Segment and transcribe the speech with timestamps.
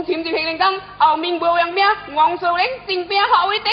[0.00, 1.84] 公前接平领灯，后面无人命，
[2.14, 3.68] 王素玲正兵后会敌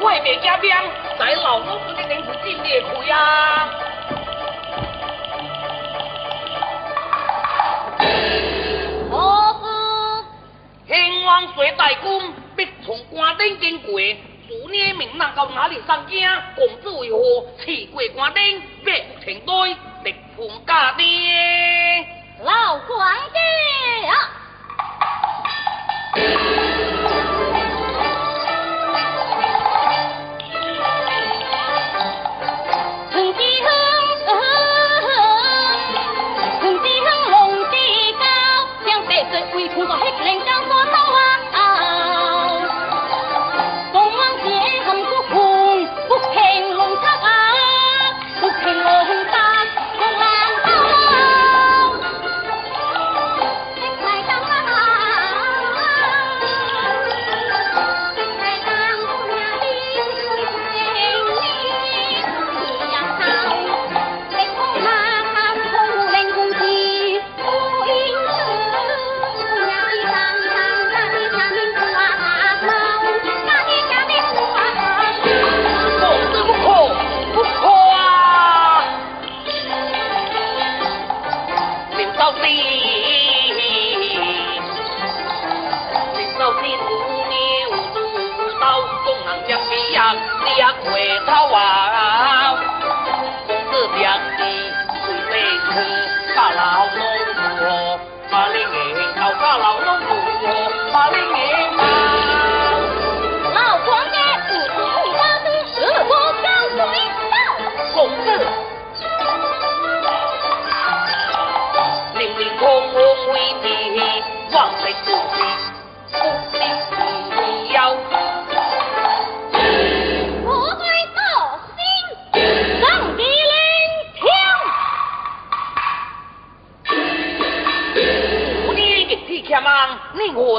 [0.00, 0.70] 外面加冰，
[1.18, 2.32] 在老屋子里真热
[3.04, 3.68] 气啊！
[9.10, 10.24] 呵呵，
[10.88, 14.00] 兴王帅大官必从关顶经过，
[14.48, 16.26] 祝你明人到哪里上京，
[16.56, 17.18] 公子为何
[17.62, 21.02] 骑过关顶，别停顿，直奔家的。
[22.42, 23.38] 老关帝
[24.06, 24.12] 啊！
[39.54, 40.49] We call.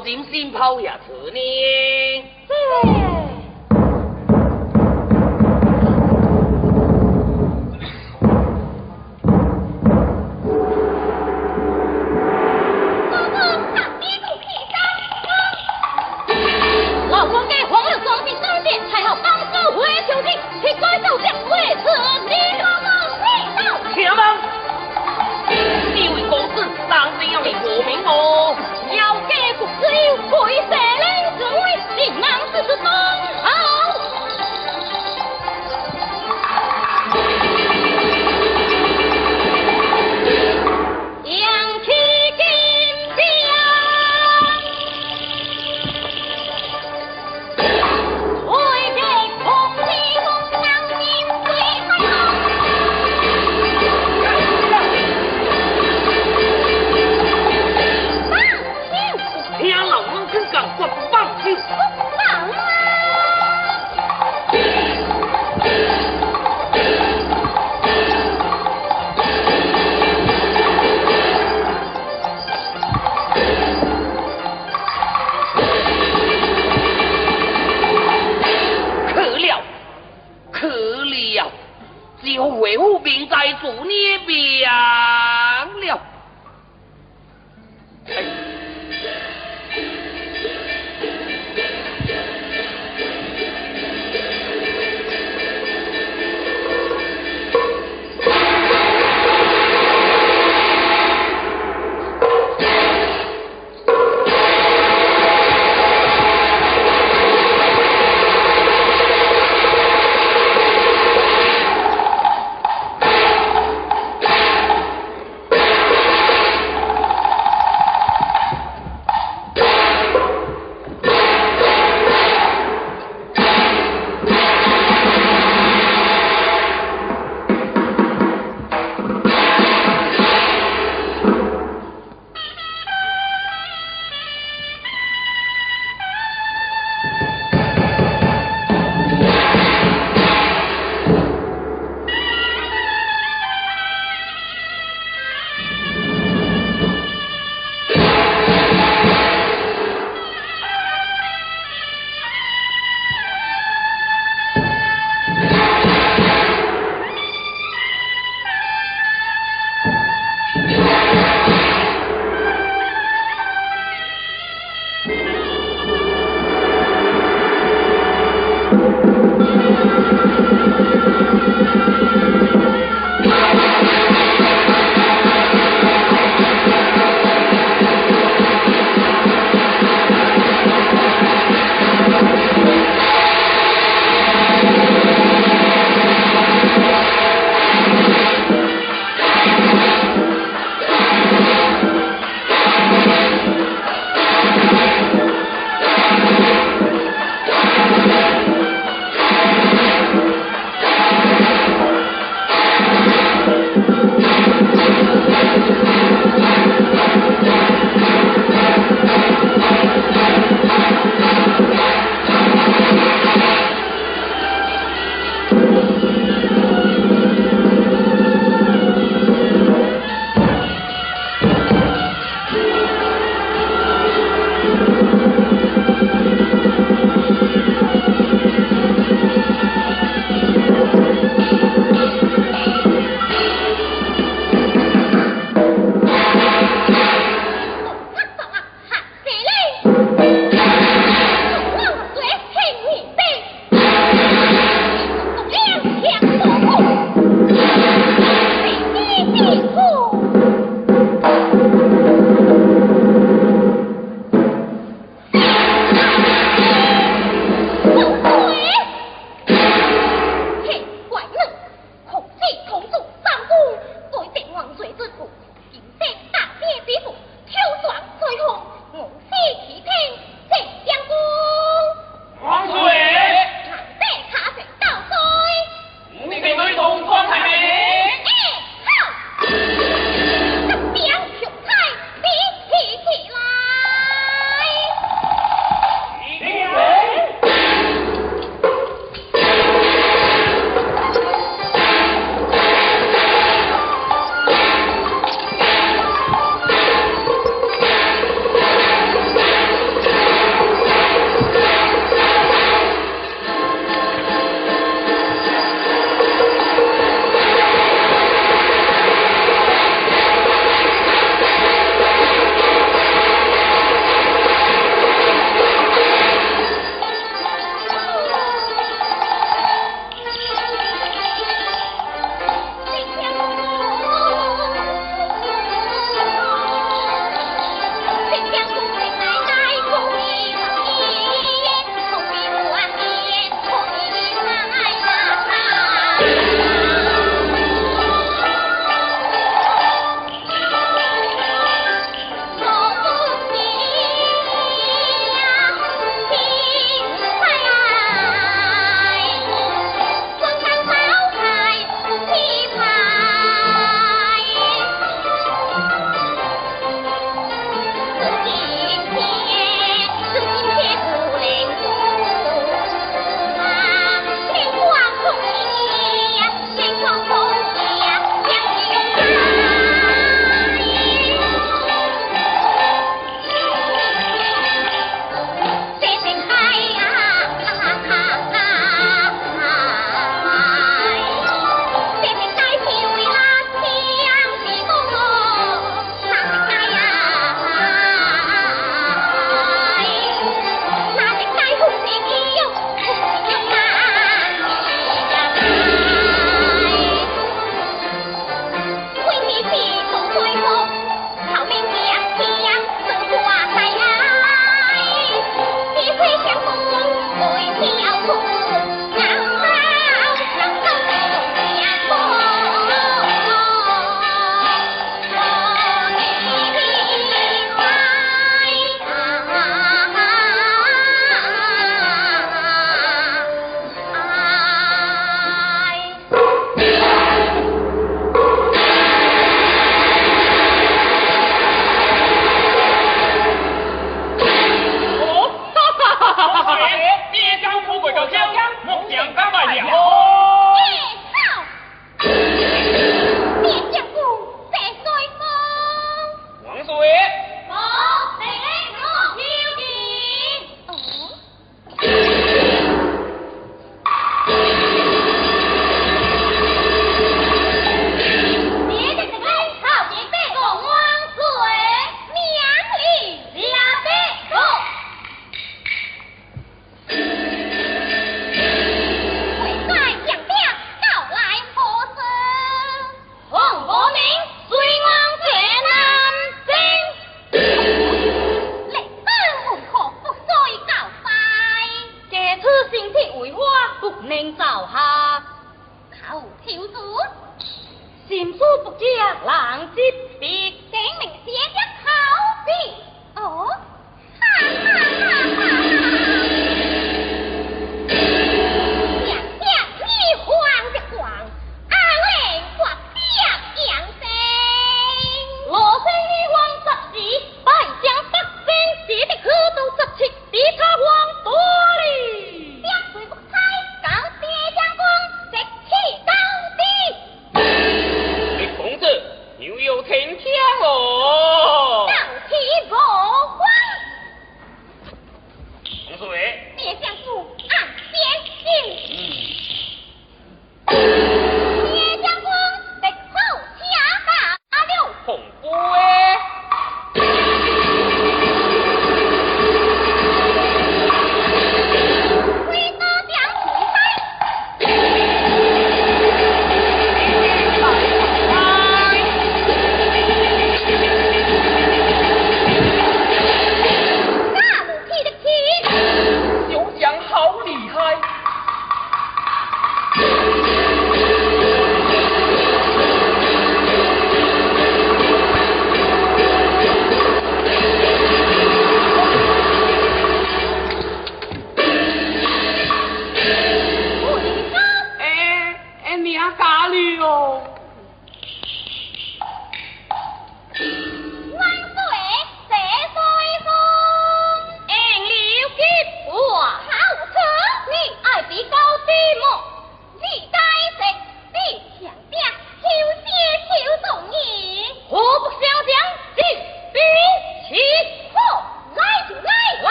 [0.00, 0.99] 点先抛人。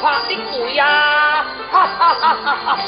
[0.00, 1.44] 对，怕的鬼呀！
[1.70, 2.78] 哈哈哈哈哈！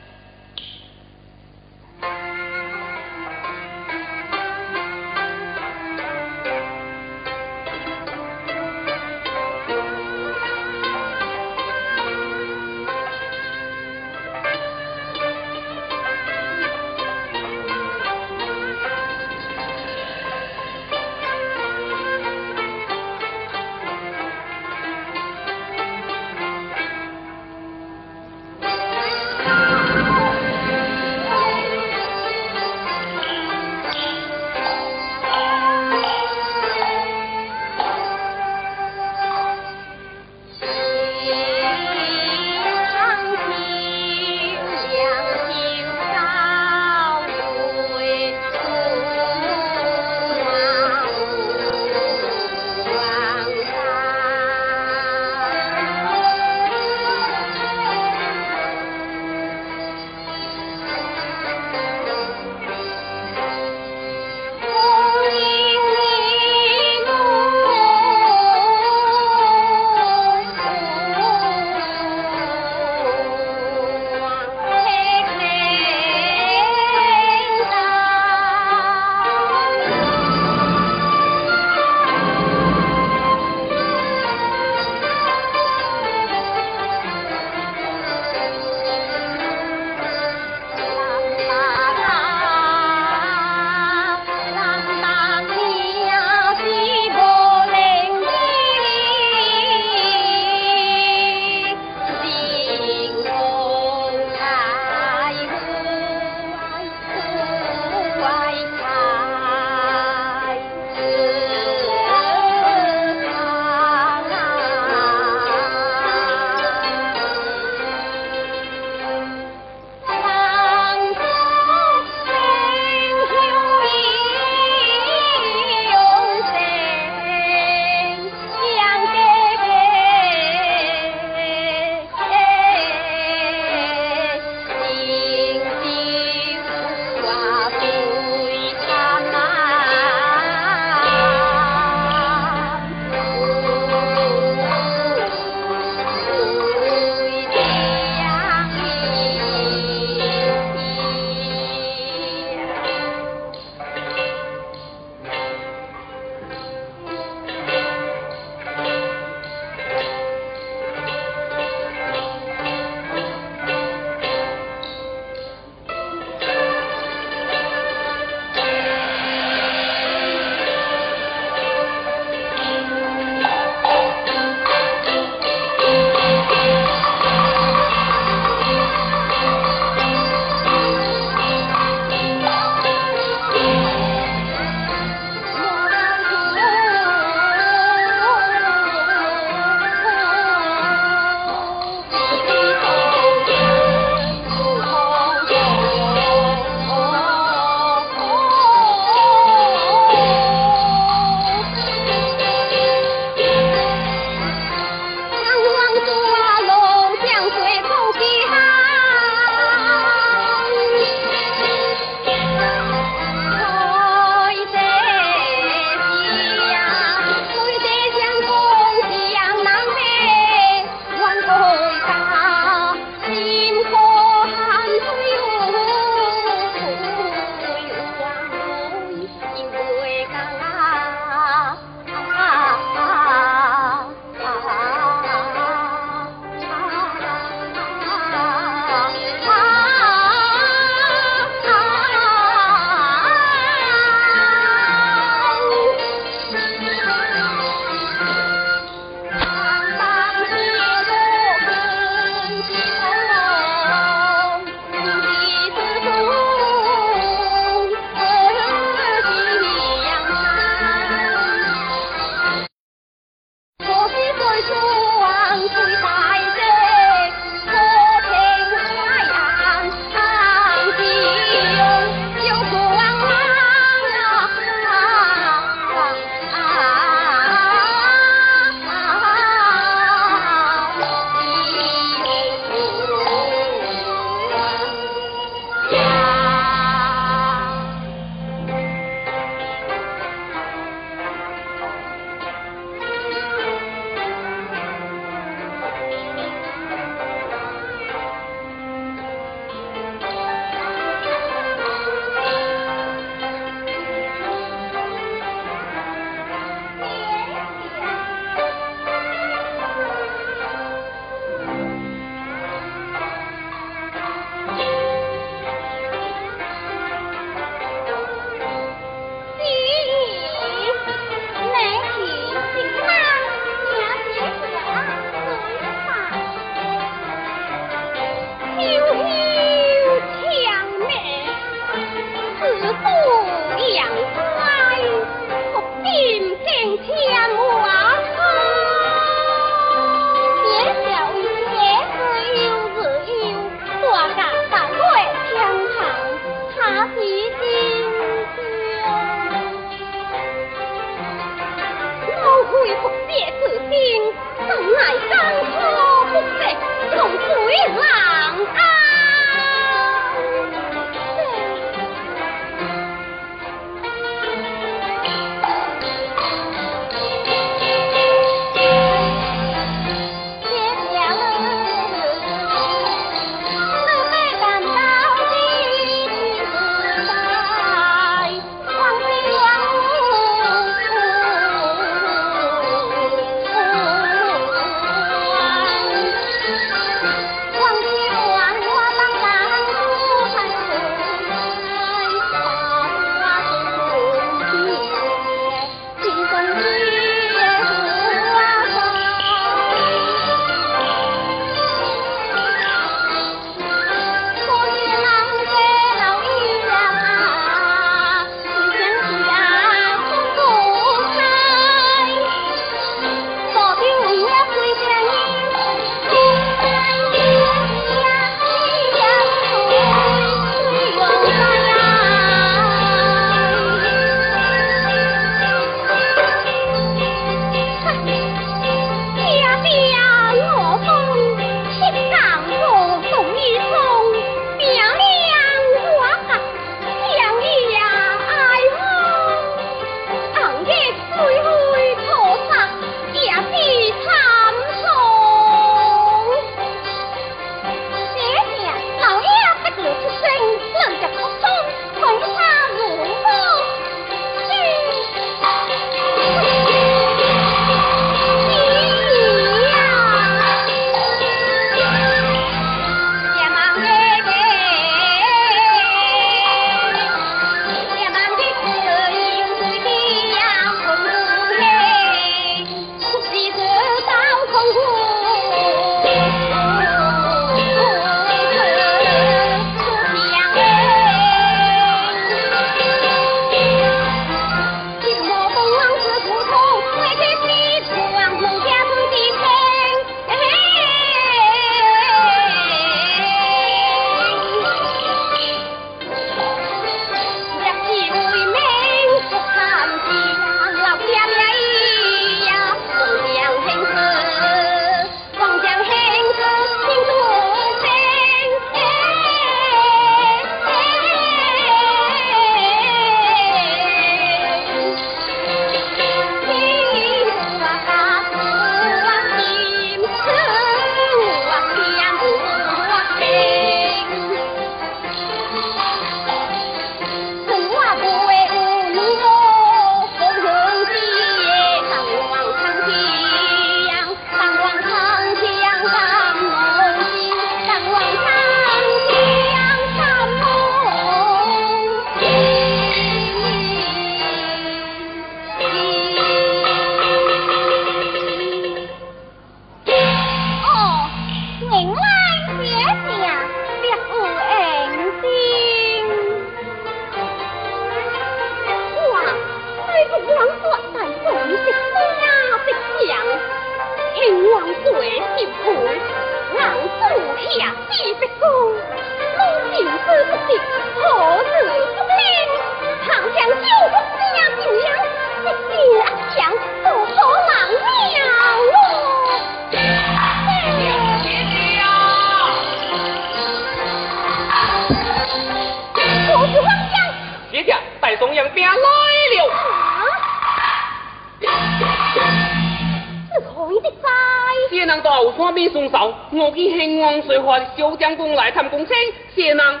[595.04, 599.14] 人到后山边松手，我去兴王水华小将军来探公车，
[599.54, 600.00] 谢人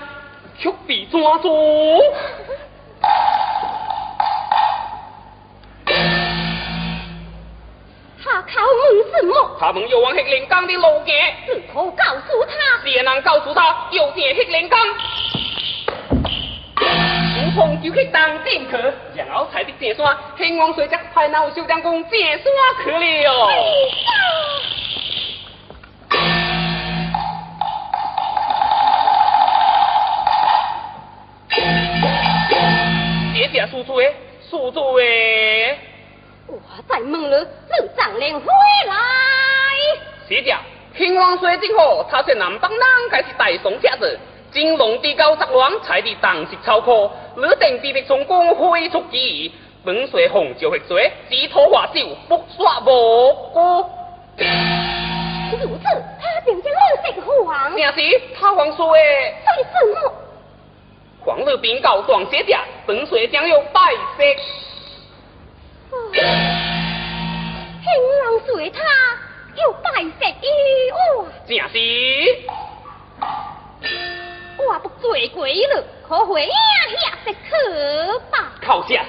[0.58, 2.00] 却被抓住。
[8.24, 9.56] 他靠问什么？
[9.60, 11.14] 他问有往黑连江的路径，
[11.46, 12.84] 如何告诉他？
[12.84, 14.78] 谢人告诉他，有见黑连江。
[17.38, 22.44] 悟空就去当剑客，然后踩的这山，兴王水则派那小将军这山
[22.84, 22.90] 去
[23.24, 23.48] 了。
[33.46, 34.12] 谢谢叔叔诶，
[34.50, 35.78] 叔叔诶。
[36.48, 38.46] 我在问了，你长脸回
[38.86, 38.94] 来。
[40.28, 40.56] 谢谢，
[40.96, 42.80] 兴王水之后，他是南方人，
[43.10, 44.18] 该是大宋车子。
[44.50, 49.52] 金龙地高杂乱，才的当时超可，你定必必从公会出击，
[49.84, 53.90] 本水红就会水，指头画手，不耍无辜。
[55.52, 55.84] 如此，
[56.20, 57.76] 他便将你定黄。
[57.76, 58.98] 正是他王说的。
[58.98, 60.12] 为什么？
[61.26, 62.56] 黄日禀告断谢者，
[62.86, 63.80] 本水将有拜
[64.16, 64.22] 色。
[67.82, 67.90] 兴
[68.22, 68.80] 王随他
[69.56, 71.26] 有拜色于我。
[71.48, 71.78] 正是。
[74.56, 76.54] 我不做鬼了，可回呀
[76.96, 77.34] 下的？
[78.64, 79.04] 靠下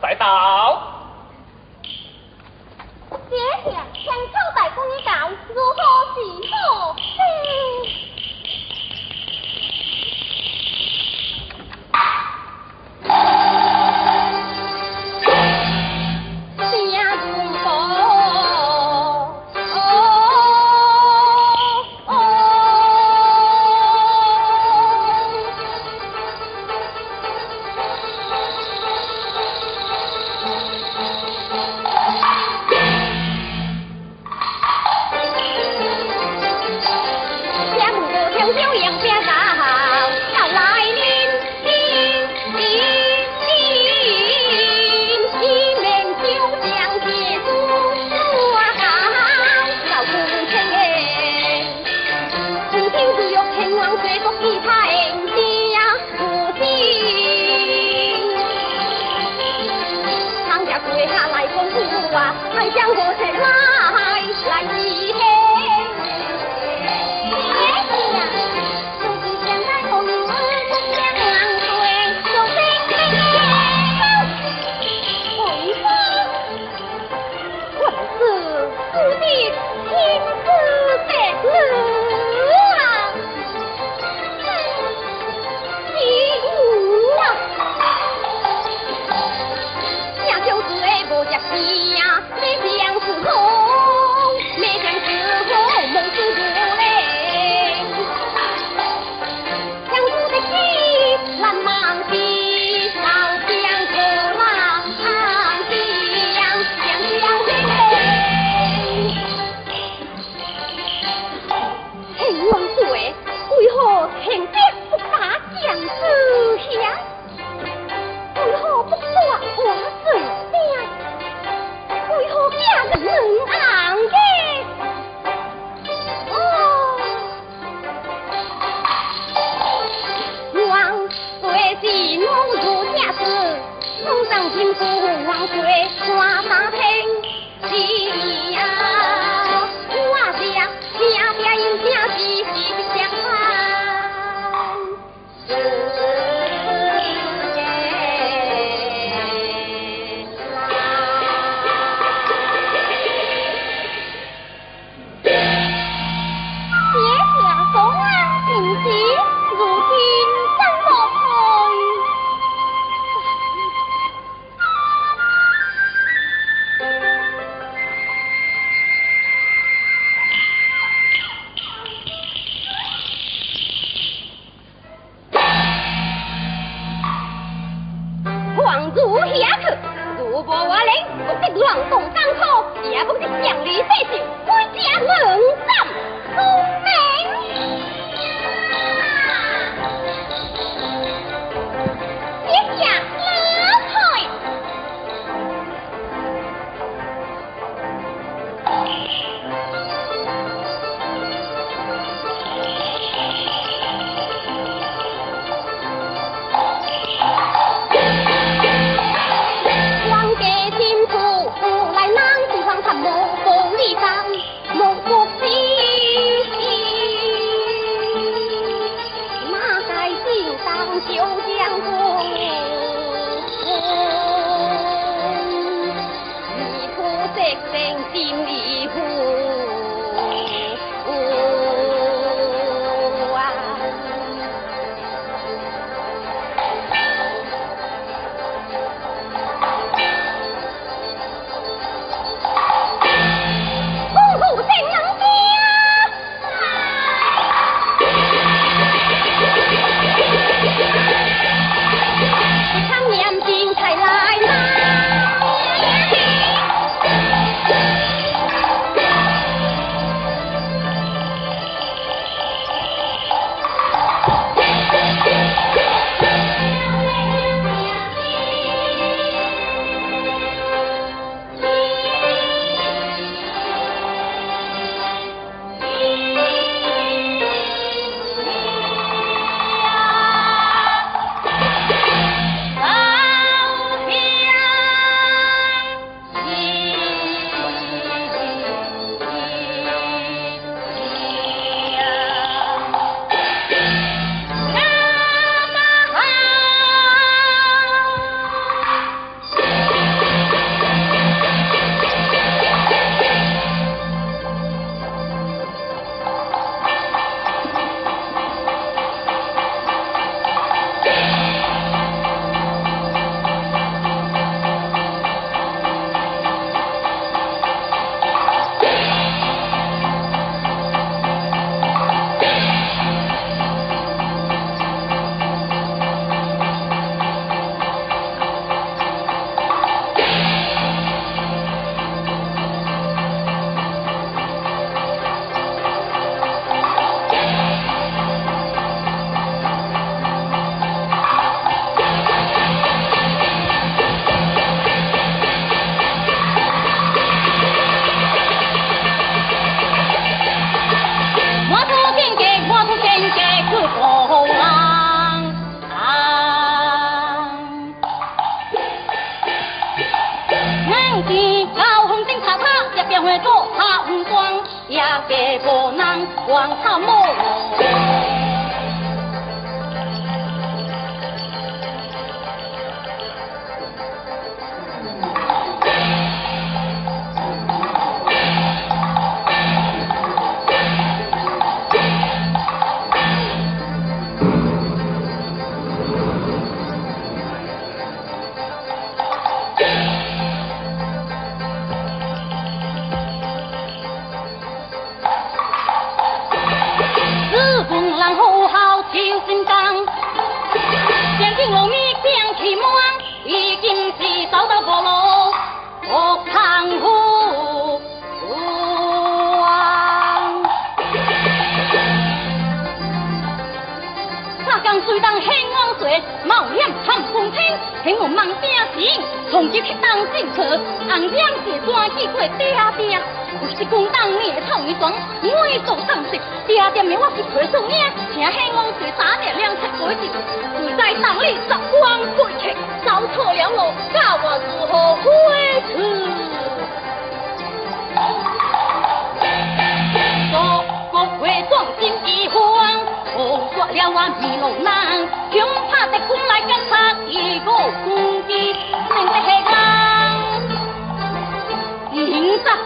[0.02, 0.24] 再到，
[3.30, 5.80] 爹爹想交代公公道，如何
[6.14, 6.18] 是
[6.52, 6.54] 好？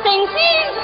[0.09, 0.76] 迎着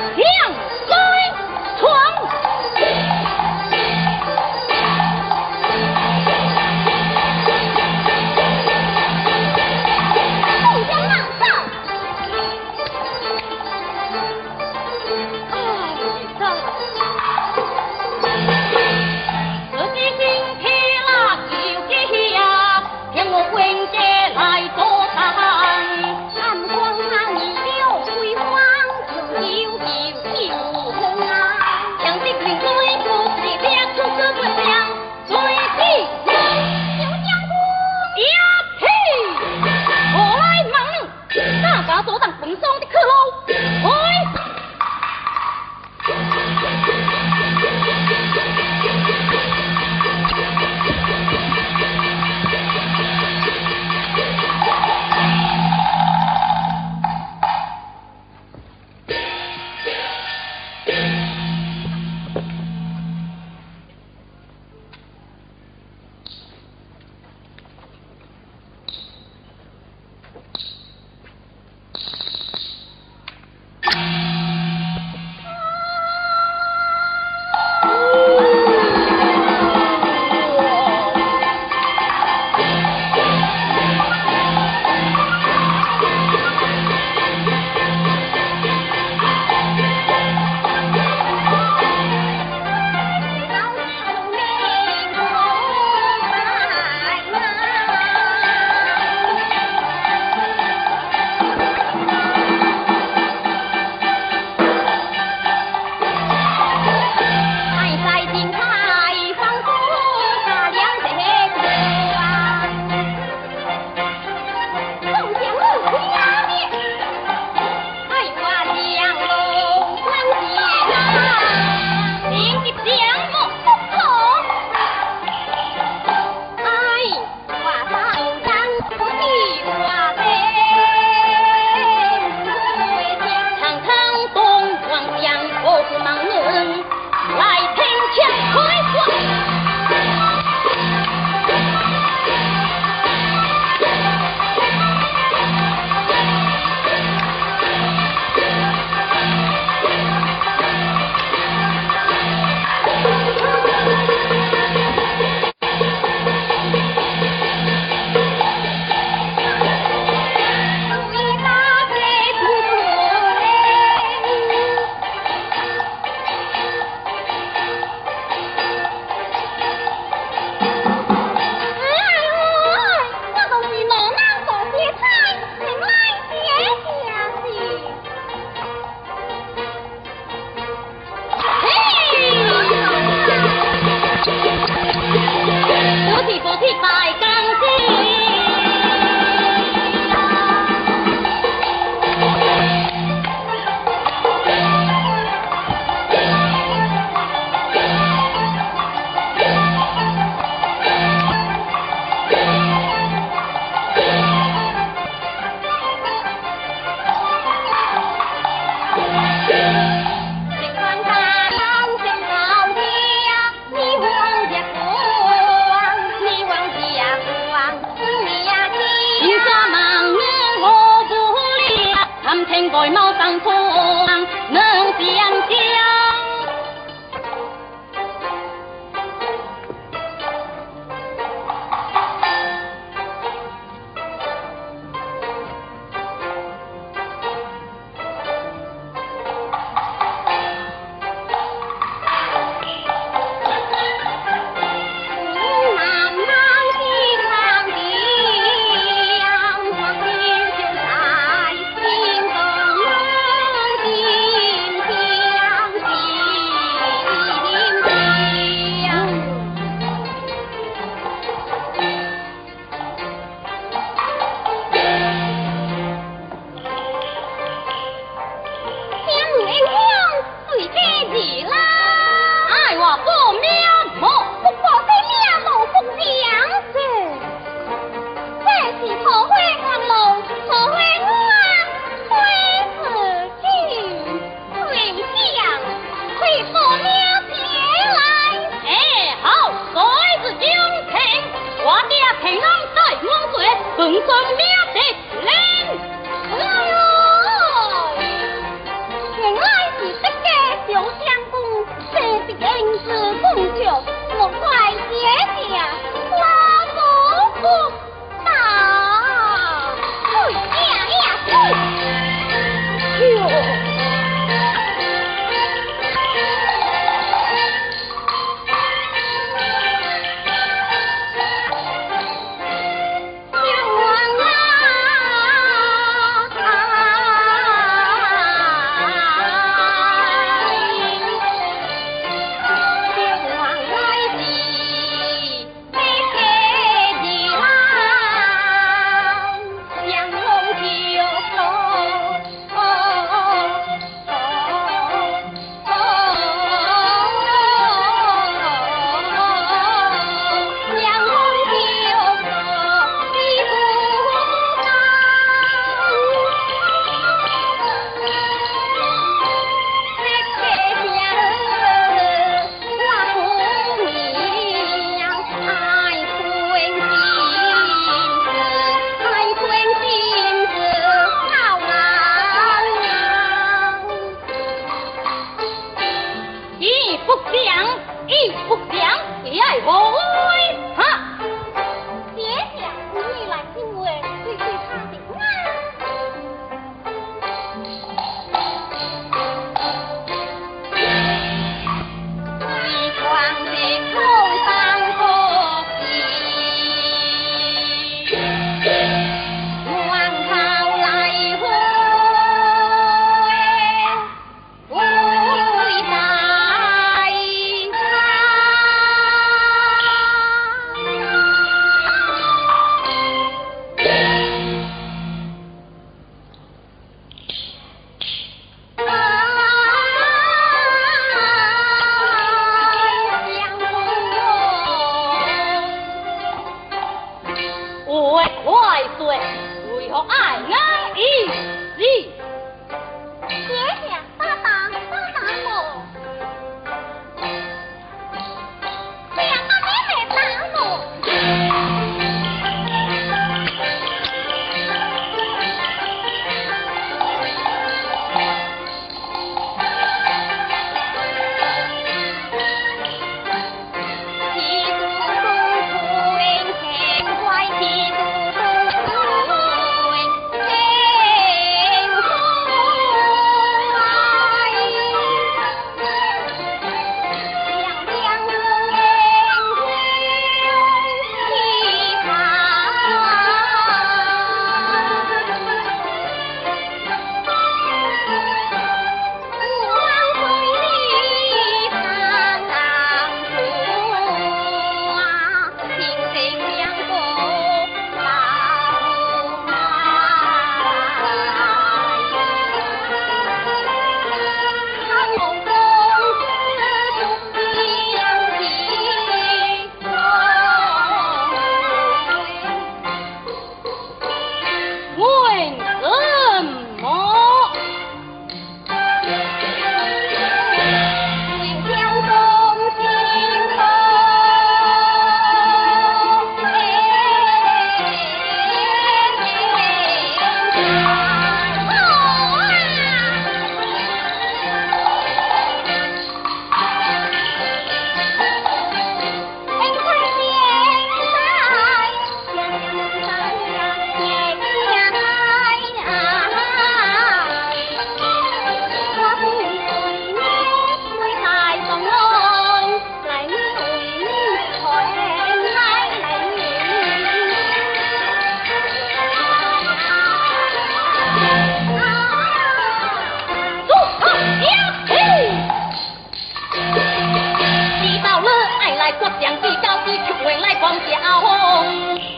[558.84, 561.66] 来国将地高地出回来光家红，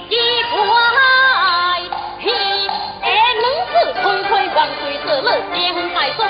[0.09, 0.17] 一
[0.49, 0.57] 块
[2.17, 2.31] 皮，
[3.03, 3.07] 哎，
[3.39, 5.61] 能子推推万岁子，乐将
[5.93, 6.25] 拜说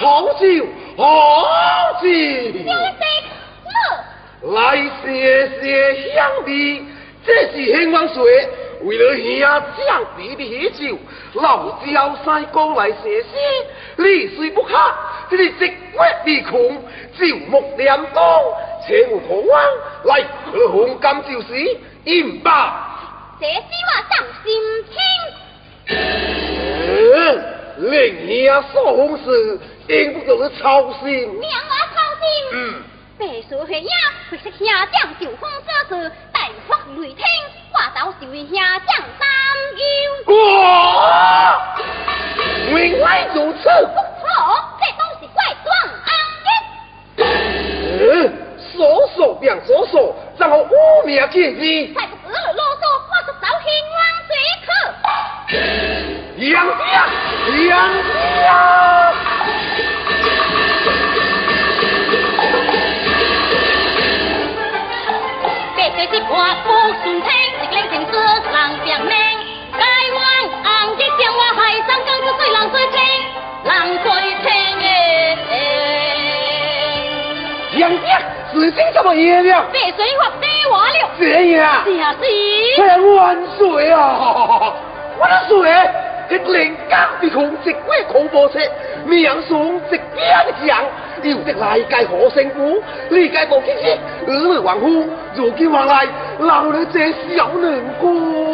[0.00, 0.64] 好酒，
[0.96, 1.02] 好
[2.00, 2.08] 酒。
[4.52, 6.86] 来谢谢兄弟，
[7.26, 7.52] 这是。
[7.74, 8.48] 兴旺水，
[8.82, 10.96] 为了兄弟将你的喜酒，
[11.34, 13.26] 老焦西哥来谢诗。
[13.96, 14.72] 你虽不客，
[15.28, 15.50] 这是。
[15.50, 16.52] 直骨的穷，
[17.18, 17.18] 朝
[17.48, 18.40] 暮两光，
[18.86, 19.50] 请我可望。
[20.04, 23.36] 来喝红干酒时，饮吧。
[23.40, 24.46] 谢谢我上心
[24.84, 24.94] 听。
[27.78, 31.06] 令娘受红时，应不叫你操心。
[31.28, 32.22] 命我操心。
[32.52, 32.56] 嗯。
[33.18, 33.90] 白说黑影，
[34.30, 35.92] 会是兄将受风所致，
[36.32, 36.38] 大
[36.68, 37.24] 发雷霆，
[37.72, 38.88] 话到是为兄将
[39.18, 39.26] 担
[39.76, 39.82] 忧。
[42.70, 43.58] 我原来如此。
[43.58, 44.24] 不错，
[44.78, 45.66] 这东西怪状
[46.06, 46.08] 安
[48.28, 48.38] 的。
[48.78, 48.86] 说
[49.16, 50.70] 说便说说，然后污
[51.04, 51.92] 名见义。
[51.92, 53.98] 再不知啰嗦，我就找兴王
[54.28, 54.30] 随
[54.64, 54.70] 客。
[56.36, 56.80] 杨家，
[57.68, 57.74] 杨
[58.06, 58.08] 家。
[65.96, 66.68] 这是话不
[67.02, 67.28] 顺听，
[67.60, 69.10] 一领情歌人别命。
[69.72, 69.82] 该
[70.14, 70.22] 往
[70.62, 70.64] 红
[70.96, 72.96] 的江我海上更是水浪水清，
[73.64, 73.74] 浪
[74.04, 74.06] 水
[74.44, 74.46] 清
[74.78, 75.52] 诶。
[77.78, 78.06] 杨家，
[78.52, 79.66] 事情怎么样了？
[79.72, 81.10] 被水发地瓦了。
[81.18, 81.84] 这样。
[81.84, 82.82] 是啊是。
[82.82, 84.72] 太万岁啊！
[85.18, 85.70] 万岁！
[86.30, 88.58] 一领钢笔孔直归恐怖车，
[89.06, 90.84] 名上直边响。
[91.22, 92.80] 要的来界何胜负？
[93.08, 96.06] 理解无经验，二位王夫如今往来，
[96.38, 98.08] 老了这小难过。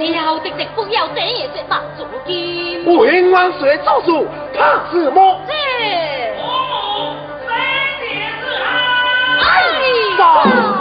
[0.05, 2.85] 要的直不要这也是大足金。
[2.87, 4.27] 我兴万岁做主，
[4.57, 5.41] 怕什么？
[5.49, 5.53] 是。
[9.55, 10.74] 哦，三点子啊！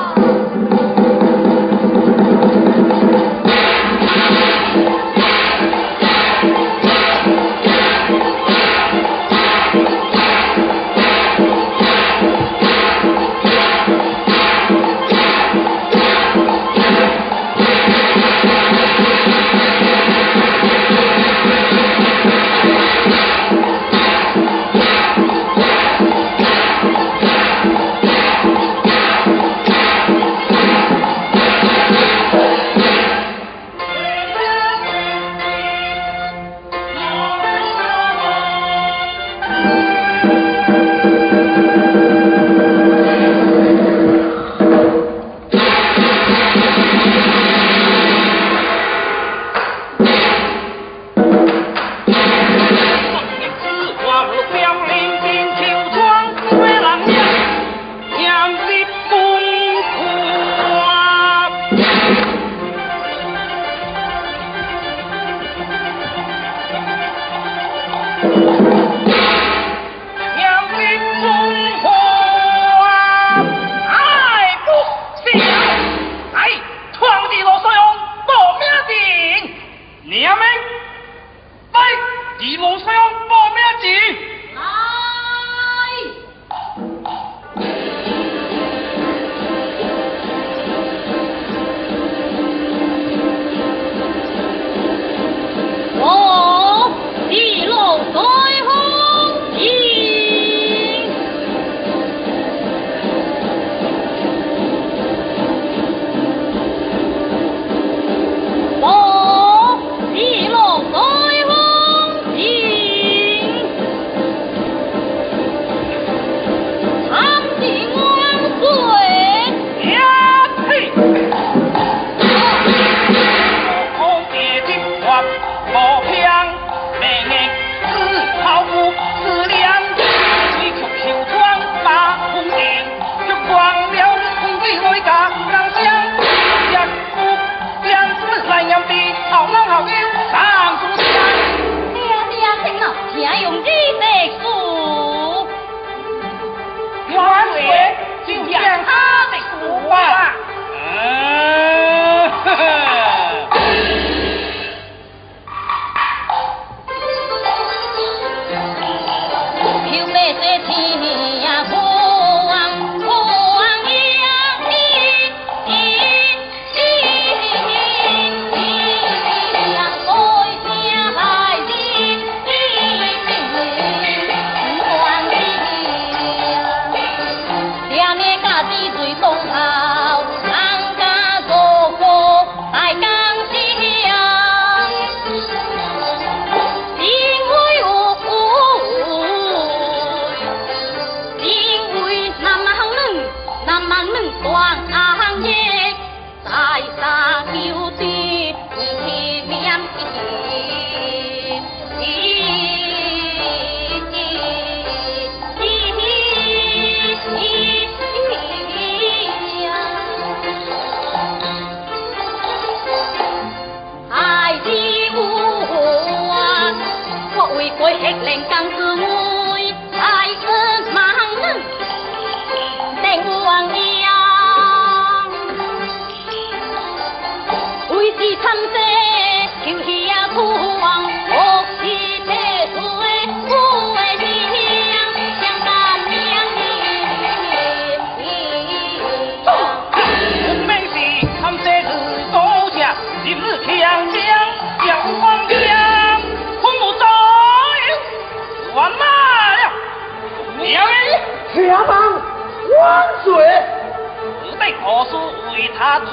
[254.85, 255.15] 我是
[255.55, 256.11] 为他托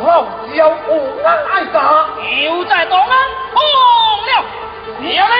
[0.00, 0.72] 梦只要我
[1.22, 2.06] 们爱打，
[2.44, 3.08] 又在东安
[3.52, 3.56] 放
[4.28, 4.44] 了。
[5.00, 5.34] 你要来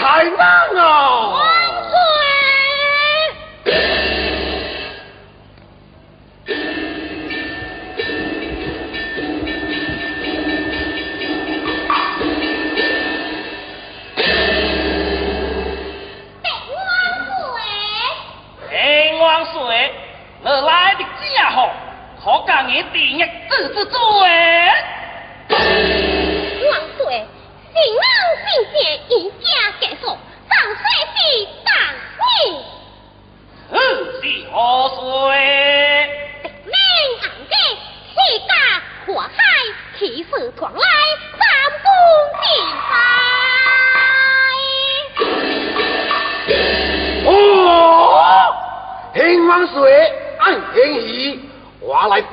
[0.00, 0.80] 太难了。
[1.30, 1.38] 万
[1.90, 1.92] 岁！
[19.20, 19.92] 王水，
[20.42, 21.68] 你来的正好，
[22.24, 23.90] 可讲你第一子之罪。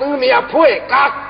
[0.07, 1.26] 生命配格。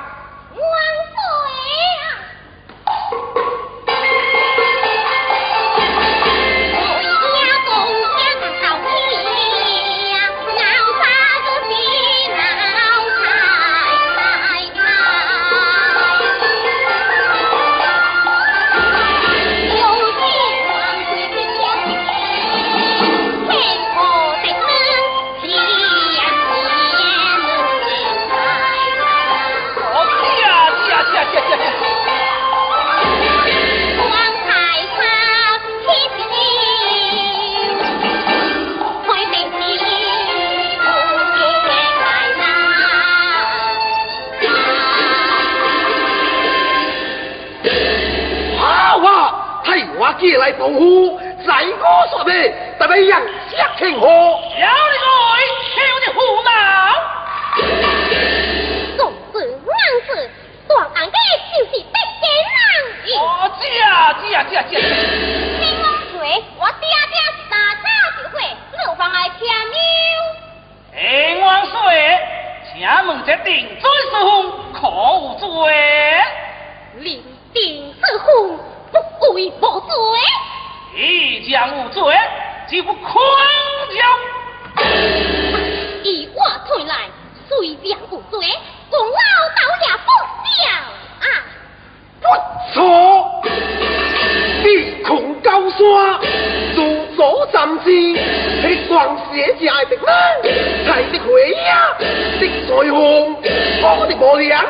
[97.17, 97.89] 所暂时，
[98.61, 100.05] 那个双鞋爱的人，
[100.85, 101.97] 才的回呀，
[102.39, 103.35] 的彩虹，
[103.81, 104.63] 我的无良，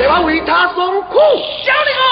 [0.00, 1.18] 来把为他送苦，
[1.62, 2.09] 叫你。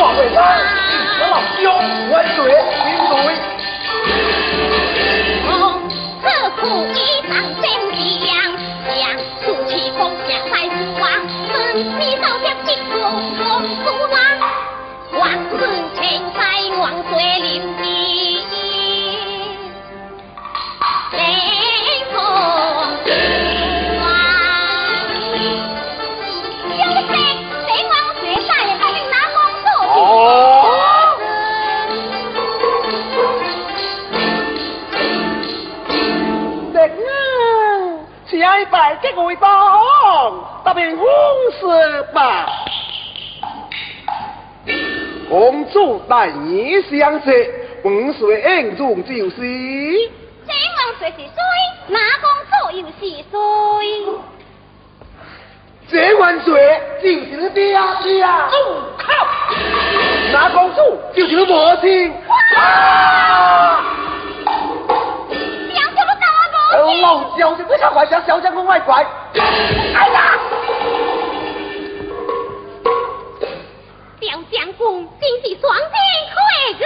[0.00, 0.46] 我为官，
[1.20, 1.66] 我老兄
[2.10, 3.57] 万岁，万岁。
[39.00, 39.44] 下一拜给我当，
[40.64, 41.06] 答应公
[41.52, 42.46] 事吧。
[45.28, 49.36] 公主待你相识，本岁恩重就是。
[50.46, 51.30] 这王水是谁？
[51.88, 52.92] 那公主又是
[53.30, 53.34] 谁？
[55.90, 58.50] 这万岁就是你爹爹啊！
[58.50, 58.56] 住
[58.98, 59.04] 口！
[60.32, 60.80] 那公主
[61.14, 62.12] 就是你母亲。
[62.56, 63.96] 啊！
[66.70, 67.20] 想怎么打我？
[67.20, 69.06] 老小姐不想怪小小将军外怪。
[69.34, 70.38] 哎呀！
[74.20, 75.92] 表将军真是双天
[76.34, 76.38] 快
[76.78, 76.82] 个。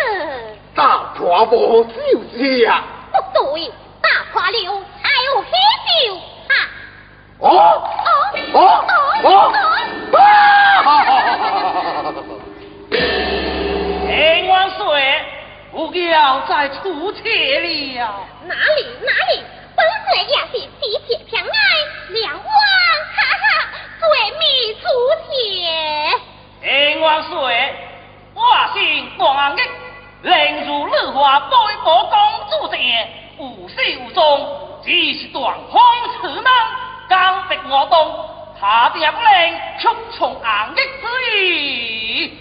[0.75, 1.93] 大破无就
[2.33, 2.83] 是啊！
[3.13, 5.49] 不对，大破了才有喜
[6.07, 6.15] 酒
[6.49, 6.55] 啊！
[7.41, 7.49] 哦？
[8.55, 8.59] 哦？
[9.25, 9.25] 哦？
[9.25, 10.17] 哦！
[10.85, 10.89] 啊！
[14.07, 14.11] 天
[14.49, 14.81] 王岁，
[15.73, 17.21] 不要再出切
[17.61, 18.27] 了。
[18.47, 19.43] 哪里哪里，
[19.75, 21.51] 本岁也是喜结平安，
[22.11, 23.45] 两王哈哈，
[24.01, 24.03] 最
[24.39, 24.43] 美
[24.81, 24.85] 出
[25.31, 25.33] 血。
[26.61, 27.75] 天王岁，
[28.35, 28.41] 我
[28.75, 29.11] 姓
[30.67, 30.87] 如
[33.69, 34.21] 始无终，
[34.85, 35.57] 只是断
[37.09, 38.29] 刚逼我动，
[38.61, 41.05] 他令屈从硬毅之
[41.37, 42.39] 意。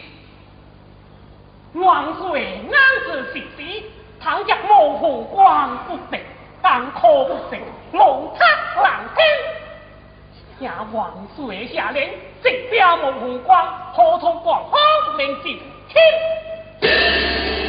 [1.74, 2.74] 万岁安
[3.06, 3.84] 置时时，
[4.22, 6.22] 倘若模糊光不定，
[6.62, 7.60] 但可不成，
[7.94, 8.46] 无他
[8.82, 10.68] 难听。
[10.68, 12.10] 下万岁下令，
[12.44, 14.80] 即标模糊光，何从广方
[15.18, 15.60] 令进
[15.90, 16.04] 天？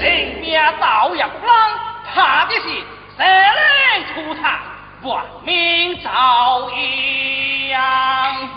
[0.01, 1.31] 人命倒入浪，
[2.13, 2.61] 怕的是
[3.17, 4.61] 蛇灵出场，
[5.03, 6.71] 万民遭
[7.71, 8.49] 殃。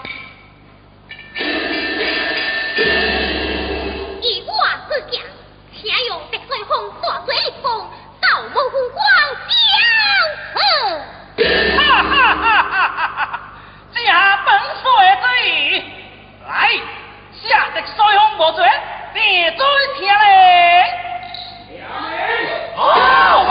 [4.22, 4.54] 以我
[4.90, 5.22] 之见，
[5.72, 7.88] 且用滴水风大水风，
[8.36, 9.00] 道模糊光
[9.48, 9.56] 将
[11.38, 13.40] 哈哈哈哈哈哈！
[13.94, 14.84] 假本岁
[15.22, 15.50] 之意，
[16.46, 16.52] 来
[17.32, 17.44] 下
[17.74, 18.60] 得水风无绝，
[19.14, 19.18] 地
[19.52, 19.60] 追
[19.98, 20.20] 听嘞。
[22.76, 22.80] 好
[23.46, 23.50] 吧。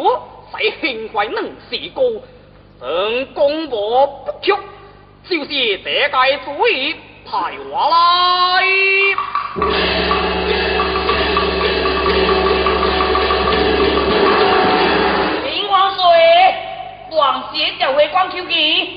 [0.00, 0.18] 府，
[0.56, 2.22] 使快能事功，
[2.80, 4.52] 等功过不屈，
[5.28, 6.08] 就是这届
[6.42, 6.96] 主意
[7.26, 8.64] 派我来。
[15.44, 16.00] 林万水，
[17.10, 18.88] 王协就会光球见。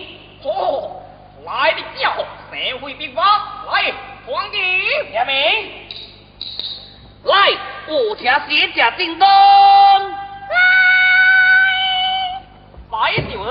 [0.45, 1.01] 哦，
[1.45, 3.21] 来得，社会兵法
[3.69, 3.93] 来，
[4.25, 4.57] 皇帝
[5.13, 5.35] 下面。
[7.25, 7.57] 来，
[7.87, 10.22] 我听写只叮当。
[13.03, 13.43] Mấy triệu!